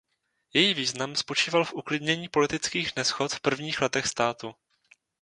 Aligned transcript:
Její 0.53 0.73
význam 0.73 1.15
spočíval 1.15 1.65
v 1.65 1.73
uklidnění 1.73 2.27
politických 2.29 2.95
neshod 2.95 3.33
v 3.33 3.39
prvních 3.39 3.81
letech 3.81 4.07
státu. 4.07 4.55